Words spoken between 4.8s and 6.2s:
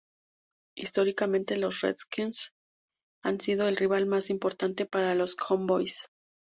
para los Cowboys.